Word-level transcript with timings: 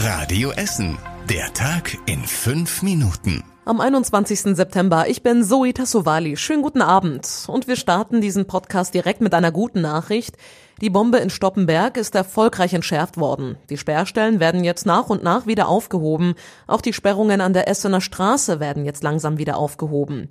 Radio 0.00 0.52
Essen. 0.52 0.96
Der 1.28 1.52
Tag 1.54 1.98
in 2.06 2.22
fünf 2.22 2.82
Minuten. 2.82 3.42
Am 3.64 3.80
21. 3.80 4.54
September. 4.54 5.08
Ich 5.08 5.24
bin 5.24 5.42
Zoe 5.42 5.74
Tassovali. 5.74 6.36
Schönen 6.36 6.62
guten 6.62 6.82
Abend. 6.82 7.46
Und 7.48 7.66
wir 7.66 7.74
starten 7.74 8.20
diesen 8.20 8.46
Podcast 8.46 8.94
direkt 8.94 9.20
mit 9.20 9.34
einer 9.34 9.50
guten 9.50 9.80
Nachricht. 9.80 10.36
Die 10.80 10.88
Bombe 10.88 11.18
in 11.18 11.30
Stoppenberg 11.30 11.96
ist 11.96 12.14
erfolgreich 12.14 12.74
entschärft 12.74 13.16
worden. 13.16 13.56
Die 13.70 13.76
Sperrstellen 13.76 14.38
werden 14.38 14.62
jetzt 14.62 14.86
nach 14.86 15.08
und 15.08 15.24
nach 15.24 15.48
wieder 15.48 15.66
aufgehoben. 15.66 16.34
Auch 16.68 16.80
die 16.80 16.92
Sperrungen 16.92 17.40
an 17.40 17.52
der 17.52 17.66
Essener 17.66 18.00
Straße 18.00 18.60
werden 18.60 18.84
jetzt 18.84 19.02
langsam 19.02 19.36
wieder 19.36 19.56
aufgehoben. 19.56 20.28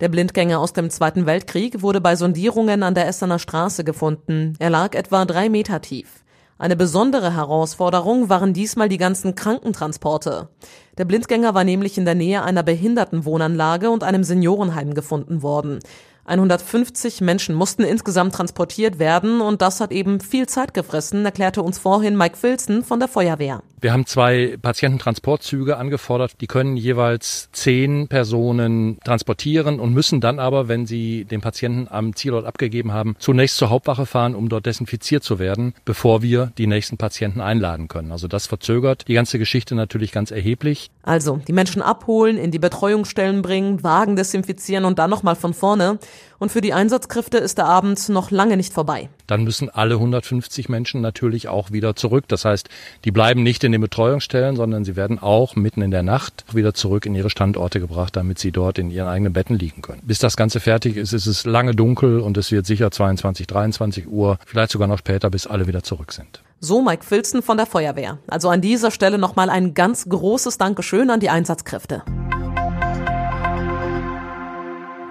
Der 0.00 0.08
Blindgänger 0.08 0.58
aus 0.58 0.72
dem 0.72 0.88
Zweiten 0.88 1.26
Weltkrieg 1.26 1.82
wurde 1.82 2.00
bei 2.00 2.16
Sondierungen 2.16 2.82
an 2.82 2.94
der 2.94 3.06
Essener 3.06 3.38
Straße 3.38 3.84
gefunden. 3.84 4.54
Er 4.60 4.70
lag 4.70 4.94
etwa 4.94 5.26
drei 5.26 5.50
Meter 5.50 5.82
tief. 5.82 6.24
Eine 6.60 6.76
besondere 6.76 7.34
Herausforderung 7.34 8.28
waren 8.28 8.52
diesmal 8.52 8.90
die 8.90 8.98
ganzen 8.98 9.34
Krankentransporte. 9.34 10.50
Der 10.98 11.06
Blindgänger 11.06 11.54
war 11.54 11.64
nämlich 11.64 11.96
in 11.96 12.04
der 12.04 12.14
Nähe 12.14 12.42
einer 12.42 12.62
Behindertenwohnanlage 12.62 13.88
und 13.88 14.04
einem 14.04 14.24
Seniorenheim 14.24 14.92
gefunden 14.92 15.40
worden. 15.40 15.78
150 16.30 17.20
Menschen 17.20 17.54
mussten 17.54 17.82
insgesamt 17.82 18.34
transportiert 18.34 18.98
werden 18.98 19.40
und 19.40 19.62
das 19.62 19.80
hat 19.80 19.90
eben 19.90 20.20
viel 20.20 20.46
Zeit 20.48 20.74
gefressen, 20.74 21.24
erklärte 21.24 21.62
uns 21.62 21.78
vorhin 21.78 22.16
Mike 22.16 22.36
Filzen 22.36 22.84
von 22.84 23.00
der 23.00 23.08
Feuerwehr. 23.08 23.62
Wir 23.82 23.94
haben 23.94 24.04
zwei 24.04 24.58
Patiententransportzüge 24.60 25.78
angefordert. 25.78 26.32
Die 26.42 26.46
können 26.46 26.76
jeweils 26.76 27.48
zehn 27.52 28.08
Personen 28.08 28.98
transportieren 29.02 29.80
und 29.80 29.94
müssen 29.94 30.20
dann 30.20 30.38
aber, 30.38 30.68
wenn 30.68 30.84
sie 30.84 31.24
den 31.24 31.40
Patienten 31.40 31.88
am 31.90 32.14
Zielort 32.14 32.44
abgegeben 32.44 32.92
haben, 32.92 33.16
zunächst 33.18 33.56
zur 33.56 33.70
Hauptwache 33.70 34.04
fahren, 34.04 34.34
um 34.34 34.50
dort 34.50 34.66
desinfiziert 34.66 35.24
zu 35.24 35.38
werden, 35.38 35.72
bevor 35.86 36.20
wir 36.20 36.52
die 36.58 36.66
nächsten 36.66 36.98
Patienten 36.98 37.40
einladen 37.40 37.88
können. 37.88 38.12
Also 38.12 38.28
das 38.28 38.46
verzögert 38.46 39.08
die 39.08 39.14
ganze 39.14 39.38
Geschichte 39.38 39.74
natürlich 39.74 40.12
ganz 40.12 40.30
erheblich. 40.30 40.90
Also 41.02 41.40
die 41.48 41.54
Menschen 41.54 41.80
abholen, 41.80 42.36
in 42.36 42.50
die 42.50 42.58
Betreuungsstellen 42.58 43.40
bringen, 43.40 43.82
Wagen 43.82 44.14
desinfizieren 44.14 44.84
und 44.84 44.98
dann 44.98 45.08
nochmal 45.08 45.36
von 45.36 45.54
vorne. 45.54 45.98
Und 46.38 46.50
für 46.50 46.60
die 46.60 46.72
Einsatzkräfte 46.72 47.38
ist 47.38 47.58
der 47.58 47.66
Abend 47.66 48.08
noch 48.08 48.30
lange 48.30 48.56
nicht 48.56 48.72
vorbei. 48.72 49.08
Dann 49.26 49.44
müssen 49.44 49.68
alle 49.68 49.94
150 49.94 50.68
Menschen 50.68 51.00
natürlich 51.00 51.48
auch 51.48 51.70
wieder 51.70 51.96
zurück. 51.96 52.24
Das 52.28 52.44
heißt, 52.44 52.68
die 53.04 53.10
bleiben 53.10 53.42
nicht 53.42 53.62
in 53.64 53.72
den 53.72 53.80
Betreuungsstellen, 53.80 54.56
sondern 54.56 54.84
sie 54.84 54.96
werden 54.96 55.18
auch 55.18 55.56
mitten 55.56 55.82
in 55.82 55.90
der 55.90 56.02
Nacht 56.02 56.44
wieder 56.52 56.74
zurück 56.74 57.06
in 57.06 57.14
ihre 57.14 57.30
Standorte 57.30 57.80
gebracht, 57.80 58.16
damit 58.16 58.38
sie 58.38 58.52
dort 58.52 58.78
in 58.78 58.90
ihren 58.90 59.08
eigenen 59.08 59.32
Betten 59.32 59.58
liegen 59.58 59.82
können. 59.82 60.00
Bis 60.02 60.18
das 60.18 60.36
Ganze 60.36 60.60
fertig 60.60 60.96
ist, 60.96 61.12
ist 61.12 61.26
es 61.26 61.44
lange 61.44 61.74
dunkel 61.74 62.20
und 62.20 62.36
es 62.36 62.50
wird 62.50 62.66
sicher 62.66 62.90
22, 62.90 63.46
23 63.46 64.08
Uhr, 64.08 64.38
vielleicht 64.46 64.72
sogar 64.72 64.88
noch 64.88 64.98
später, 64.98 65.30
bis 65.30 65.46
alle 65.46 65.66
wieder 65.66 65.82
zurück 65.82 66.12
sind. 66.12 66.42
So 66.60 66.82
Mike 66.82 67.04
Filzen 67.04 67.42
von 67.42 67.56
der 67.56 67.66
Feuerwehr. 67.66 68.18
Also 68.26 68.50
an 68.50 68.60
dieser 68.60 68.90
Stelle 68.90 69.16
nochmal 69.16 69.48
ein 69.48 69.72
ganz 69.72 70.08
großes 70.08 70.58
Dankeschön 70.58 71.08
an 71.08 71.20
die 71.20 71.30
Einsatzkräfte. 71.30 72.02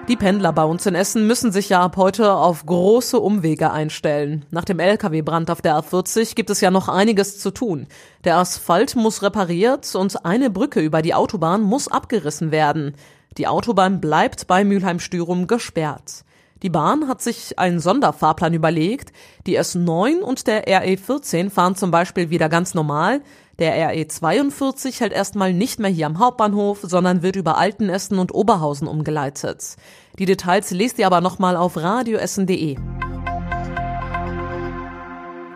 Die 0.10 0.16
Pendler 0.16 0.52
bei 0.54 0.64
uns 0.64 0.88
in 0.88 0.96
Essen 0.96 1.28
müssen 1.28 1.52
sich 1.52 1.70
ja 1.70 1.82
ab 1.84 1.96
heute 1.96 2.34
auf 2.34 2.66
große 2.66 3.20
Umwege 3.20 3.70
einstellen. 3.70 4.44
Nach 4.50 4.66
dem 4.66 4.80
Lkw-Brand 4.80 5.52
auf 5.52 5.62
der 5.62 5.76
A40 5.76 6.34
gibt 6.34 6.50
es 6.50 6.62
ja 6.62 6.72
noch 6.72 6.90
einiges 6.90 7.38
zu 7.38 7.52
tun. 7.52 7.86
Der 8.24 8.38
Asphalt 8.38 8.96
muss 8.96 9.22
repariert 9.22 9.94
und 9.94 10.26
eine 10.26 10.50
Brücke 10.50 10.80
über 10.80 11.04
die 11.04 11.14
Autobahn 11.14 11.62
muss 11.62 11.88
abgerissen 11.88 12.52
werden. 12.52 12.96
Die 13.38 13.46
Autobahn 13.46 14.02
bleibt 14.02 14.48
bei 14.48 14.64
Mülheim-Stürum 14.64 15.46
gesperrt. 15.46 16.26
Die 16.62 16.70
Bahn 16.70 17.08
hat 17.08 17.22
sich 17.22 17.58
einen 17.58 17.80
Sonderfahrplan 17.80 18.54
überlegt. 18.54 19.14
Die 19.48 19.58
S9 19.58 20.20
und 20.20 20.46
der 20.46 20.68
RE14 20.68 21.50
fahren 21.50 21.76
zum 21.76 21.90
Beispiel 21.90 22.30
wieder 22.30 22.50
ganz 22.50 22.74
normal. 22.74 23.22
Der 23.60 23.94
RE42 23.94 25.00
hält 25.00 25.14
erstmal 25.14 25.54
nicht 25.54 25.80
mehr 25.80 25.90
hier 25.90 26.06
am 26.06 26.20
Hauptbahnhof, 26.20 26.80
sondern 26.82 27.22
wird 27.22 27.38
über 27.38 27.58
Altenessen 27.58 28.20
und 28.20 28.34
Oberhausen 28.34 28.88
umgeleitet. 28.88 29.78
Die 30.18 30.26
Details 30.26 30.72
lest 30.72 31.00
ihr 31.00 31.08
aber 31.08 31.22
nochmal 31.22 31.56
auf 31.56 31.78
radioessen.de. 31.78 32.78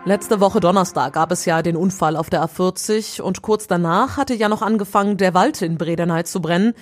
Letzte 0.06 0.40
Woche 0.40 0.60
Donnerstag 0.60 1.14
gab 1.14 1.32
es 1.32 1.46
ja 1.46 1.62
den 1.62 1.76
Unfall 1.76 2.16
auf 2.16 2.28
der 2.28 2.44
A40 2.44 3.22
und 3.22 3.40
kurz 3.40 3.66
danach 3.66 4.18
hatte 4.18 4.34
ja 4.34 4.50
noch 4.50 4.60
angefangen, 4.60 5.16
der 5.16 5.32
Wald 5.32 5.62
in 5.62 5.78
Bredeney 5.78 6.24
zu 6.24 6.42
brennen. 6.42 6.74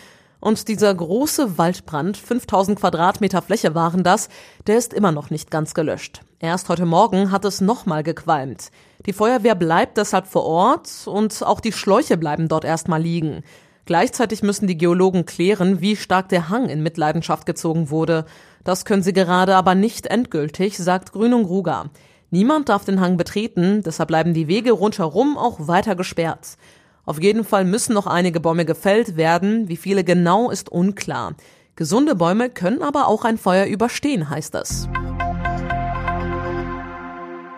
Und 0.43 0.67
dieser 0.67 0.93
große 0.93 1.57
Waldbrand, 1.57 2.17
5000 2.17 2.81
Quadratmeter 2.81 3.43
Fläche 3.43 3.77
waren 3.77 4.03
das, 4.03 4.29
der 4.67 4.77
ist 4.77 4.93
immer 4.93 5.13
noch 5.13 5.31
nicht 5.31 5.53
ganz 5.53 5.73
gelöscht. 5.73 6.23
Erst 6.41 6.69
heute 6.69 6.85
Morgen 6.85 7.31
hat 7.31 7.45
es 7.45 7.61
nochmal 7.61 8.03
gequalmt. 8.03 8.73
Die 9.07 9.13
Feuerwehr 9.13 9.55
bleibt 9.55 9.99
deshalb 9.99 10.27
vor 10.27 10.45
Ort 10.45 11.07
und 11.07 11.45
auch 11.45 11.61
die 11.61 11.71
Schläuche 11.71 12.17
bleiben 12.17 12.49
dort 12.49 12.65
erstmal 12.65 13.01
liegen. 13.01 13.45
Gleichzeitig 13.85 14.43
müssen 14.43 14.67
die 14.67 14.77
Geologen 14.77 15.27
klären, 15.27 15.81
wie 15.81 15.95
stark 15.95 16.29
der 16.31 16.49
Hang 16.49 16.69
in 16.69 16.83
Mitleidenschaft 16.83 17.47
gezogen 17.47 17.91
wurde. 17.91 18.25
Das 18.65 18.85
können 18.85 19.05
sie 19.05 19.13
gerade 19.13 19.55
aber 19.55 19.77
nicht 19.77 20.09
endgültig, 20.09 20.77
sagt 20.77 21.13
Grünung 21.13 21.45
Ruger. 21.45 21.91
Niemand 22.31 22.69
darf 22.69 22.85
den 22.85 23.01
Hang 23.01 23.17
betreten, 23.17 23.85
deshalb 23.85 24.09
bleiben 24.09 24.35
die 24.35 24.49
Wege 24.49 24.73
rundherum 24.73 25.39
auch 25.39 25.69
weiter 25.69 25.95
gesperrt. 25.95 26.57
Auf 27.05 27.21
jeden 27.21 27.43
Fall 27.45 27.65
müssen 27.65 27.95
noch 27.95 28.07
einige 28.07 28.39
Bäume 28.39 28.65
gefällt 28.65 29.17
werden, 29.17 29.69
wie 29.69 29.77
viele 29.77 30.05
genau 30.05 30.51
ist 30.51 30.71
unklar. 30.71 31.35
Gesunde 31.75 32.15
Bäume 32.15 32.49
können 32.49 32.81
aber 32.81 33.09
auch 33.09 33.25
ein 33.25 33.39
Feuer 33.39 33.67
überstehen, 33.67 34.31
heißt 34.31 34.55
es. 34.55 34.89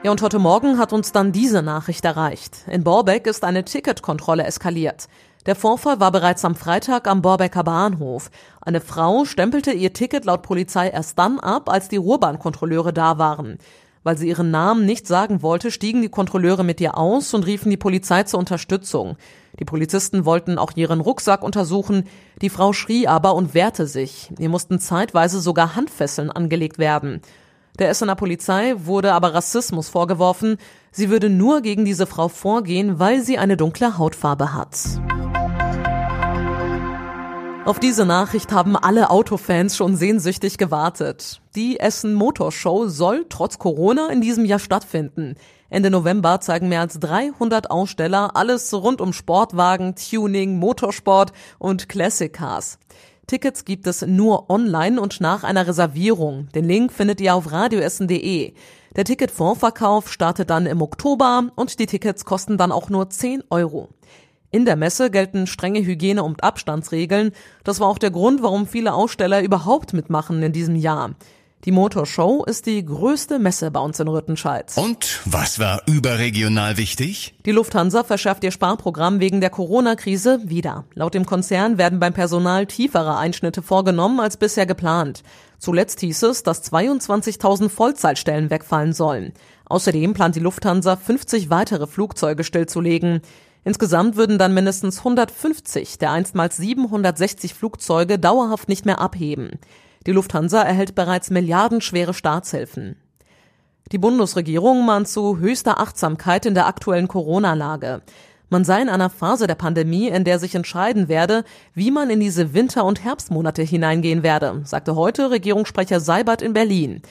Ja, 0.03 0.11
und 0.11 0.23
heute 0.23 0.39
Morgen 0.39 0.79
hat 0.79 0.95
uns 0.95 1.13
dann 1.13 1.33
diese 1.33 1.63
Nachricht 1.63 2.05
erreicht. 2.05 2.65
In 2.71 2.85
Borbeck 2.85 3.27
ist 3.27 3.45
eine 3.45 3.65
Ticketkontrolle 3.65 4.45
eskaliert. 4.45 5.09
Der 5.45 5.57
Vorfall 5.57 6.01
war 6.01 6.11
bereits 6.11 6.43
am 6.47 6.55
Freitag 6.55 7.07
am 7.07 7.21
Borbecker 7.21 7.65
Bahnhof. 7.65 8.31
Eine 8.63 8.81
Frau 8.81 9.27
stempelte 9.27 9.73
ihr 9.73 9.93
Ticket 9.93 10.25
laut 10.25 10.43
Polizei 10.43 10.89
erst 10.89 11.19
dann 11.19 11.39
ab, 11.39 11.69
als 11.69 11.89
die 11.89 11.99
Ruhrbahnkontrolleure 11.99 12.95
da 12.95 13.19
waren. 13.19 13.59
Weil 14.05 14.19
sie 14.19 14.29
ihren 14.29 14.51
Namen 14.51 14.87
nicht 14.87 15.07
sagen 15.07 15.43
wollte, 15.43 15.71
stiegen 15.71 16.03
die 16.03 16.11
Kontrolleure 16.11 16.63
mit 16.63 16.81
ihr 16.81 16.97
aus 16.97 17.35
und 17.35 17.47
riefen 17.47 17.71
die 17.71 17.79
Polizei 17.79 18.23
zur 18.23 18.39
Unterstützung. 18.39 19.17
Die 19.59 19.65
Polizisten 19.65 20.25
wollten 20.25 20.59
auch 20.59 20.73
ihren 20.77 21.01
Rucksack 21.01 21.43
untersuchen, 21.43 22.05
die 22.43 22.51
Frau 22.51 22.73
schrie 22.73 23.09
aber 23.09 23.35
und 23.35 23.55
wehrte 23.55 23.87
sich. 23.87 24.31
Ihr 24.39 24.51
mussten 24.51 24.79
zeitweise 24.79 25.41
sogar 25.41 25.75
Handfesseln 25.75 26.31
angelegt 26.31 26.79
werden. 26.79 27.23
Der 27.79 27.89
Essener 27.89 28.15
Polizei 28.15 28.75
wurde 28.77 29.15
aber 29.15 29.35
Rassismus 29.35 29.89
vorgeworfen. 29.89 30.59
Sie 30.93 31.11
würde 31.11 31.29
nur 31.29 31.61
gegen 31.61 31.85
diese 31.85 32.07
Frau 32.07 32.29
vorgehen, 32.29 33.01
weil 33.01 33.23
sie 33.23 33.39
eine 33.39 33.57
dunkle 33.57 33.99
Hautfarbe 33.99 34.53
hat. 34.55 34.79
Auf 37.67 37.81
diese 37.81 38.05
Nachricht 38.05 38.53
haben 38.53 38.77
alle 38.77 39.09
Autofans 39.09 39.75
schon 39.75 39.97
sehnsüchtig 39.97 40.59
gewartet. 40.59 41.41
Die 41.57 41.81
Essen 41.81 42.13
Motorshow 42.13 42.89
soll 42.89 43.25
trotz 43.31 43.59
Corona 43.59 44.11
in 44.11 44.21
diesem 44.21 44.45
Jahr 44.45 44.59
stattfinden. 44.59 45.37
Ende 45.71 45.91
November 45.91 46.41
zeigen 46.41 46.69
mehr 46.69 46.83
als 46.83 47.01
300 47.01 47.71
Aussteller 47.71 48.37
alles 48.37 48.75
rund 48.75 49.01
um 49.01 49.15
Sportwagen, 49.15 49.95
Tuning, 49.97 50.59
Motorsport 50.59 51.33
und 51.59 51.89
Classic 51.89 52.31
Cars. 52.31 52.79
Tickets 53.27 53.65
gibt 53.65 53.87
es 53.87 54.03
nur 54.03 54.51
online 54.51 55.01
und 55.01 55.23
nach 55.23 55.43
einer 55.43 55.67
Reservierung. 55.67 56.49
Den 56.55 56.67
Link 56.67 56.93
findet 56.93 57.19
ihr 57.23 57.35
auf 57.35 57.51
radioessen.de. 57.51 58.53
Der 58.95 59.05
Ticketvorverkauf 59.05 60.13
startet 60.13 60.51
dann 60.51 60.67
im 60.67 60.83
Oktober 60.83 61.51
und 61.57 61.79
die 61.79 61.87
Tickets 61.87 62.27
kosten 62.27 62.59
dann 62.59 62.71
auch 62.71 62.91
nur 62.91 63.09
10 63.09 63.43
Euro. 63.49 63.89
In 64.55 64.65
der 64.65 64.77
Messe 64.77 65.11
gelten 65.11 65.49
strenge 65.49 65.85
Hygiene- 65.85 66.23
und 66.23 66.45
Abstandsregeln. 66.45 67.33
Das 67.65 67.81
war 67.81 67.89
auch 67.89 67.99
der 67.99 68.13
Grund, 68.13 68.41
warum 68.41 68.69
viele 68.69 68.95
Aussteller 68.95 69.43
überhaupt 69.43 69.95
mitmachen 69.95 70.41
in 70.45 70.53
diesem 70.53 70.77
Jahr. 70.77 71.17
Die 71.65 71.73
Motorshow 71.73 72.45
ist 72.45 72.67
die 72.67 72.85
größte 72.85 73.41
Messe 73.41 73.73
bei 73.73 73.81
uns 73.81 73.99
in 73.99 74.07
Rüttenscheid. 74.07 74.71
Und 74.77 75.23
was 75.25 75.59
war 75.59 75.83
überregional 75.87 76.77
wichtig? 76.77 77.35
Die 77.45 77.51
Lufthansa 77.51 78.05
verschärft 78.05 78.45
ihr 78.45 78.53
Sparprogramm 78.53 79.19
wegen 79.19 79.41
der 79.41 79.51
Corona-Krise 79.51 80.43
wieder. 80.45 80.85
Laut 80.95 81.15
dem 81.15 81.27
Konzern 81.27 81.77
werden 81.77 81.99
beim 81.99 82.13
Personal 82.13 82.67
tiefere 82.67 83.17
Einschnitte 83.17 83.61
vorgenommen 83.61 84.21
als 84.21 84.37
bisher 84.37 84.67
geplant. 84.67 85.25
Zuletzt 85.59 85.99
hieß 85.99 86.23
es, 86.23 86.45
dass 86.45 86.63
22.000 86.73 87.71
Vollzeitstellen 87.71 88.51
wegfallen 88.51 88.93
sollen. 88.93 89.33
Außerdem 89.65 90.15
plant 90.15 90.37
die 90.37 90.41
Lufthansa 90.41 90.95
50 90.95 91.51
weitere 91.51 91.89
Flugzeuge 91.89 92.45
stillzulegen. 92.45 93.21
Insgesamt 93.65 94.17
würden 94.17 94.39
dann 94.39 94.53
mindestens 94.55 94.99
150 94.99 95.99
der 95.99 96.13
einstmals 96.13 96.59
760 96.59 97.55
Flugzeuge 97.55 98.19
dauerhaft 98.19 98.69
nicht 98.69 98.85
mehr 98.85 99.01
abheben. 99.01 99.59
Die 100.07 100.13
Lufthansa 100.13 100.63
erhält 100.63 100.95
bereits 100.95 101.31
milliardenschwere 101.31 102.13
Staatshilfen. 102.13 102.97
Die 103.91 103.99
Bundesregierung 103.99 104.85
mahnt 104.85 105.09
zu 105.09 105.39
höchster 105.39 105.81
Achtsamkeit 105.81 106.47
in 106.47 106.55
der 106.55 106.67
aktuellen 106.67 107.09
Corona-Lage. 107.09 108.03
Man 108.51 108.65
sei 108.65 108.83
in 108.83 108.89
einer 108.89 109.11
Phase 109.11 109.47
der 109.47 109.55
Pandemie, 109.55 110.09
in 110.09 110.25
der 110.25 110.39
sich 110.39 110.55
entscheiden 110.55 111.09
werde, 111.09 111.45
wie 111.75 111.91
man 111.91 112.11
in 112.11 112.21
diese 112.21 112.55
Winter- 112.55 112.85
und 112.85 113.03
Herbstmonate 113.03 113.63
hineingehen 113.63 114.23
werde, 114.23 114.61
sagte 114.65 114.95
heute 114.95 115.31
Regierungssprecher 115.31 116.01
Seibert 116.01 116.43
in 116.43 116.53
Berlin. 116.53 117.03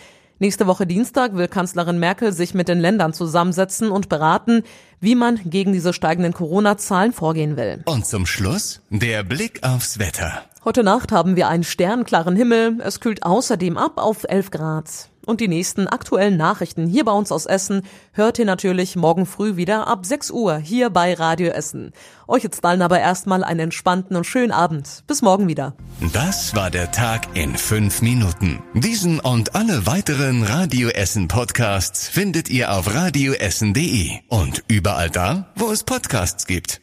Nächste 0.44 0.68
Woche 0.68 0.86
Dienstag 0.86 1.38
will 1.38 1.48
Kanzlerin 1.48 2.00
Merkel 2.00 2.34
sich 2.34 2.54
mit 2.54 2.68
den 2.68 2.82
Ländern 2.82 3.14
zusammensetzen 3.14 3.90
und 3.90 4.10
beraten, 4.10 4.64
wie 5.00 5.16
man 5.16 5.40
gegen 5.46 5.72
diese 5.72 5.94
steigenden 5.94 6.34
Corona-Zahlen 6.34 7.14
vorgehen 7.14 7.56
will. 7.56 7.82
Und 7.86 8.06
zum 8.06 8.26
Schluss 8.26 8.82
der 8.90 9.24
Blick 9.24 9.64
aufs 9.64 10.00
Wetter. 10.00 10.42
Heute 10.66 10.84
Nacht 10.84 11.14
haben 11.14 11.38
wir 11.38 11.48
einen 11.48 11.64
sternklaren 11.64 12.36
Himmel. 12.36 12.82
Es 12.84 13.00
kühlt 13.00 13.24
außerdem 13.24 13.78
ab 13.78 13.94
auf 13.96 14.26
11 14.28 14.52
Grad. 14.52 15.08
Und 15.26 15.40
die 15.40 15.48
nächsten 15.48 15.88
aktuellen 15.88 16.38
Nachrichten 16.38 16.88
hier 16.88 17.06
bei 17.06 17.12
uns 17.12 17.32
aus 17.32 17.46
Essen 17.46 17.84
hört 18.12 18.40
ihr 18.40 18.46
natürlich 18.46 18.96
morgen 18.96 19.26
früh 19.26 19.56
wieder 19.56 19.88
ab 19.88 20.06
6 20.06 20.32
Uhr 20.32 20.58
hier 20.58 20.90
bei 20.90 21.14
Radio 21.14 21.50
Essen. 21.50 21.94
Euch 22.28 22.44
jetzt 22.44 22.64
allen 22.66 22.82
aber 22.82 23.00
erstmal 23.00 23.44
einen 23.44 23.62
entspannten 23.62 24.16
und 24.16 24.26
schönen 24.26 24.52
Abend. 24.52 25.04
Bis 25.08 25.22
morgen 25.22 25.48
wieder. 25.48 25.76
Das 26.14 26.56
war 26.56 26.70
der 26.70 26.92
Tag 26.92 27.28
in 27.36 27.56
fünf 27.56 28.02
Minuten. 28.02 28.62
Diesen 28.74 29.20
und 29.20 29.56
alle 29.56 29.86
weiteren 29.86 30.44
Radio 30.44 30.90
Essen 30.90 31.28
Podcasts 31.28 32.08
findet 32.08 32.50
ihr 32.50 32.74
auf 32.74 32.94
radioessen.de 32.94 34.20
und 34.28 34.64
überall 34.68 35.10
da, 35.10 35.52
wo 35.56 35.72
es 35.72 35.84
Podcasts 35.84 36.48
gibt. 36.48 36.83